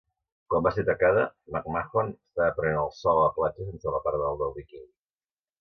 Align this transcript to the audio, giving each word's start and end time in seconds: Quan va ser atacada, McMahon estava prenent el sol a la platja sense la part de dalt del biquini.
Quan 0.53 0.63
va 0.67 0.71
ser 0.77 0.83
atacada, 0.85 1.25
McMahon 1.57 2.09
estava 2.15 2.49
prenent 2.61 2.81
el 2.87 2.91
sol 3.03 3.21
a 3.21 3.29
la 3.29 3.37
platja 3.39 3.71
sense 3.71 3.97
la 3.97 4.01
part 4.07 4.21
de 4.21 4.27
dalt 4.27 4.45
del 4.45 4.57
biquini. 4.61 4.91